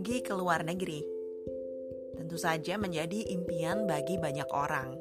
[0.00, 1.04] Pergi ke luar negeri
[2.16, 4.96] tentu saja menjadi impian bagi banyak orang.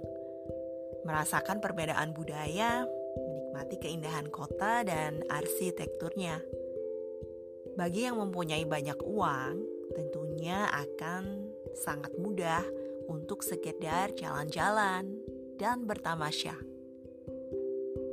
[1.07, 2.83] Merasakan perbedaan budaya,
[3.15, 6.43] menikmati keindahan kota dan arsitekturnya.
[7.79, 9.63] Bagi yang mempunyai banyak uang,
[9.95, 11.47] tentunya akan
[11.79, 12.67] sangat mudah
[13.07, 15.15] untuk sekedar jalan-jalan
[15.55, 16.59] dan bertamasya.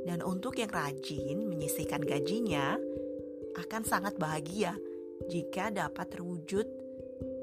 [0.07, 2.79] Dan untuk yang rajin menyisihkan gajinya,
[3.59, 4.86] akan sangat bahagia
[5.25, 6.67] jika dapat terwujud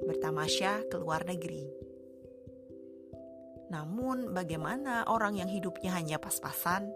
[0.07, 1.67] bertamasya ke luar negeri.
[3.75, 6.87] Namun, bagaimana orang yang hidupnya hanya pas-pasan?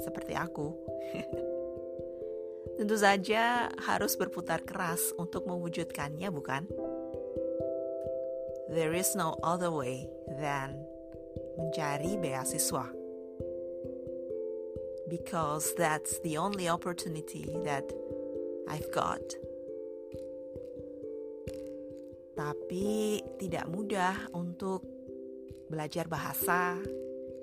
[0.00, 0.72] Seperti aku.
[2.80, 6.64] Tentu saja harus berputar keras untuk mewujudkannya, bukan?
[8.72, 10.08] There is no other way
[10.40, 10.80] than
[11.58, 12.88] mencari beasiswa.
[15.10, 17.84] Because that's the only opportunity that
[18.68, 19.22] I've got.
[22.34, 24.84] Tapi tidak mudah untuk
[25.70, 26.76] belajar bahasa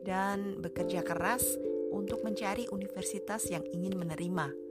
[0.04, 1.45] dan bekerja keras
[1.95, 4.68] untuk mencari universitas yang ingin menerima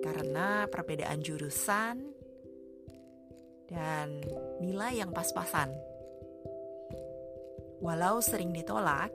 [0.00, 1.96] karena perbedaan jurusan
[3.70, 4.20] dan
[4.58, 5.70] nilai yang pas-pasan.
[7.80, 9.14] Walau sering ditolak,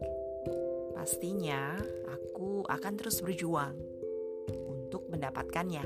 [0.98, 1.78] pastinya
[2.10, 3.78] aku akan terus berjuang
[4.96, 5.84] untuk mendapatkannya.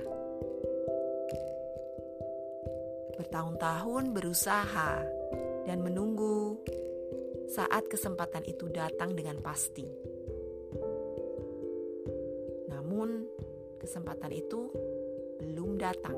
[3.18, 5.02] Bertahun-tahun berusaha
[5.66, 6.62] dan menunggu
[7.50, 9.90] saat kesempatan itu datang dengan pasti.
[12.70, 13.26] Namun,
[13.82, 14.70] kesempatan itu
[15.42, 16.18] belum datang.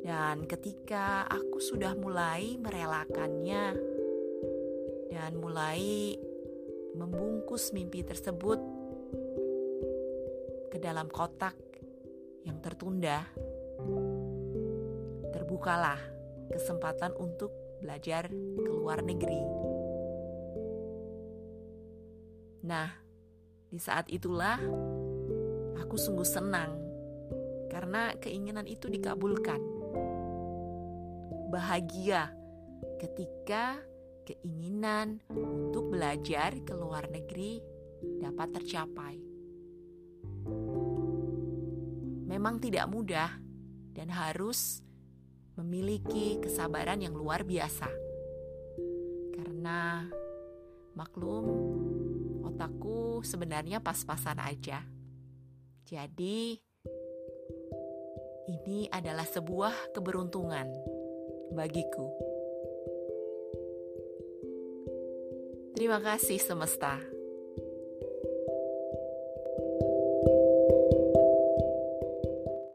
[0.00, 3.76] Dan ketika aku sudah mulai merelakannya
[5.12, 6.16] dan mulai
[6.96, 8.81] membungkus mimpi tersebut
[10.82, 11.54] dalam kotak
[12.42, 13.22] yang tertunda,
[15.30, 15.98] terbukalah
[16.50, 19.42] kesempatan untuk belajar ke luar negeri.
[22.66, 22.90] Nah,
[23.70, 24.58] di saat itulah
[25.78, 26.78] aku sungguh senang
[27.70, 29.62] karena keinginan itu dikabulkan.
[31.48, 32.34] Bahagia
[32.98, 33.78] ketika
[34.26, 37.62] keinginan untuk belajar ke luar negeri
[38.22, 39.31] dapat tercapai.
[42.32, 43.28] Memang tidak mudah
[43.92, 44.80] dan harus
[45.60, 47.92] memiliki kesabaran yang luar biasa.
[49.36, 50.08] Karena
[50.96, 51.44] maklum
[52.48, 54.80] otakku sebenarnya pas-pasan aja.
[55.84, 56.56] Jadi
[58.48, 60.72] ini adalah sebuah keberuntungan
[61.52, 62.08] bagiku.
[65.76, 66.96] Terima kasih semesta.